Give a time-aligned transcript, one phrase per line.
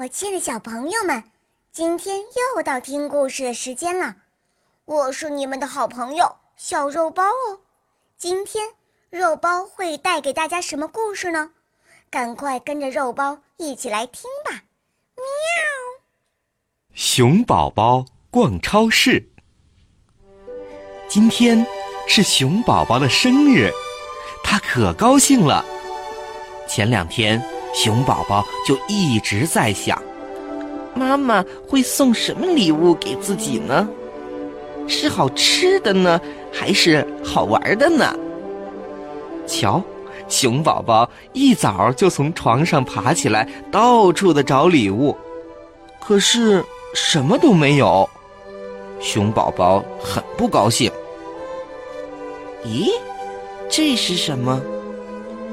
[0.00, 1.24] 我亲爱的小朋友们，
[1.72, 2.20] 今天
[2.54, 4.14] 又到听故事的时间了。
[4.84, 7.58] 我是你们的好朋友小肉包哦。
[8.16, 8.68] 今天
[9.10, 11.50] 肉包会带给大家什么故事呢？
[12.10, 14.62] 赶快跟着肉包一起来听吧！
[15.16, 15.24] 喵。
[16.94, 19.28] 熊宝宝逛超市。
[21.08, 21.66] 今天
[22.06, 23.72] 是熊宝宝的生日，
[24.44, 25.64] 他可高兴了。
[26.68, 27.57] 前两天。
[27.80, 30.02] 熊宝宝就一直在想，
[30.96, 33.88] 妈妈会送什么礼物给自己呢？
[34.88, 36.20] 是好吃的呢，
[36.52, 38.12] 还是好玩的呢？
[39.46, 39.80] 瞧，
[40.28, 45.16] 熊宝宝一早就从床上爬起来，到处的找礼物，
[46.00, 46.64] 可是
[46.94, 48.10] 什么都没有。
[48.98, 50.90] 熊宝宝很不高兴。
[52.66, 52.90] 咦，
[53.70, 54.60] 这是什么？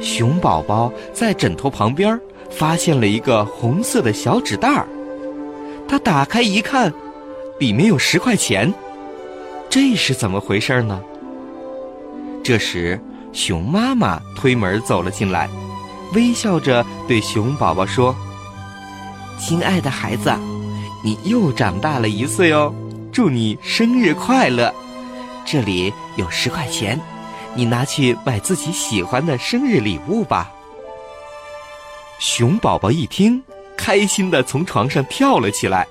[0.00, 2.18] 熊宝宝在枕头旁边
[2.50, 4.86] 发现了一个红色的小纸袋儿，
[5.88, 6.92] 他打开一看，
[7.58, 8.72] 里面有十块钱，
[9.68, 11.00] 这是怎么回事呢？
[12.42, 12.98] 这时，
[13.32, 15.48] 熊妈妈推门走了进来，
[16.14, 18.16] 微笑着对熊宝宝说
[19.38, 20.32] ：“亲爱的孩子，
[21.04, 22.74] 你又长大了一岁哦，
[23.12, 24.74] 祝你生日快乐！
[25.44, 26.98] 这里有十块钱。”
[27.54, 30.50] 你拿去买自己喜欢的生日礼物吧。
[32.18, 33.42] 熊宝宝一听，
[33.76, 35.86] 开心的从床上跳了起来。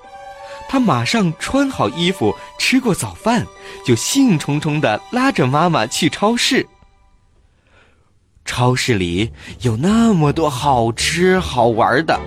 [0.67, 3.45] 他马上穿好衣服，吃过早饭，
[3.83, 6.67] 就兴冲冲的拉着妈妈去超市。
[8.45, 12.19] 超市里有那么多好吃好玩的，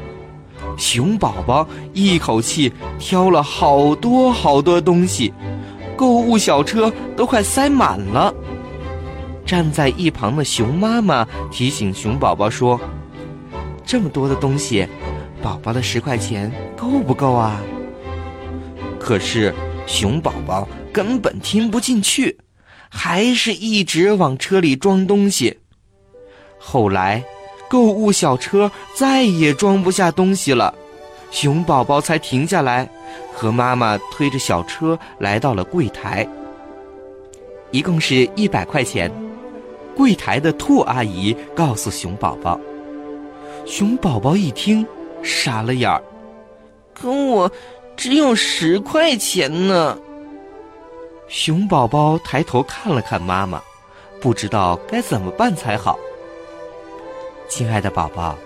[0.76, 5.32] 熊宝宝一口气挑了好多好多东西，
[5.96, 8.34] 购物小车都快塞满了。
[9.52, 12.80] 站在一旁的熊妈妈提醒熊宝宝说
[13.84, 14.88] ：“这么多的东西，
[15.42, 17.60] 宝宝的十块钱够不够啊？”
[18.98, 19.54] 可是
[19.86, 22.38] 熊宝宝根本听不进去，
[22.88, 25.58] 还是一直往车里装东西。
[26.58, 27.22] 后来，
[27.68, 30.74] 购物小车再也装不下东西了，
[31.30, 32.88] 熊宝宝才停下来，
[33.34, 36.26] 和妈妈推着小车来到了柜台。
[37.70, 39.12] 一共是一百块钱。
[39.94, 42.58] 柜台的兔阿姨告诉熊宝宝
[43.66, 44.86] ：“熊宝宝一听，
[45.22, 46.02] 傻了眼儿。
[46.94, 47.50] 可我
[47.96, 49.98] 只有十块钱呢。”
[51.28, 53.60] 熊宝宝抬头看了看妈妈，
[54.20, 55.98] 不知道该怎么办才好。
[57.48, 58.36] 亲爱的宝宝，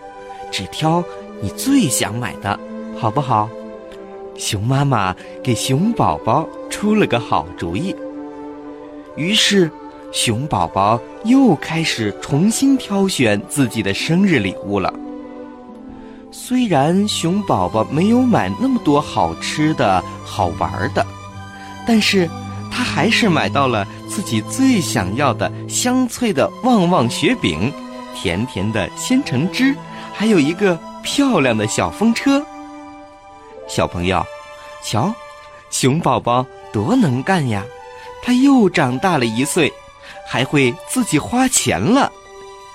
[0.51, 1.03] 只挑
[1.41, 2.59] 你最想买的，
[2.99, 3.49] 好不好？
[4.37, 7.95] 熊妈妈给熊宝宝出了个好主意。
[9.17, 9.71] 于是。
[10.13, 14.93] 熊宝宝又开始重新挑选自己的生日礼物了。
[16.31, 21.07] 虽然熊宝宝没有买那么多好吃的好玩的，
[21.87, 22.29] 但是
[22.71, 27.73] 他还是买到了自己最想要的香脆的旺旺雪饼、
[28.15, 29.75] 甜甜的鲜橙汁，
[30.13, 32.45] 还有一个漂亮的小风车。
[33.69, 34.25] 小朋友，
[34.83, 35.13] 瞧，
[35.71, 37.65] 熊宝宝多能干呀！
[38.23, 39.73] 他又长大了一岁。
[40.27, 42.13] 还会自己花钱了，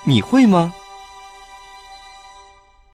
[0.03, 0.73] 你会吗？